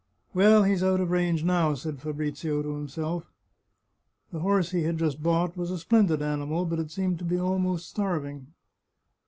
[0.33, 3.29] "Well, he's out of range now," said Fabrizio to himself.
[4.31, 7.37] The horse he had just bought was a splendid animal, but it seemed to be
[7.39, 8.47] almost starving.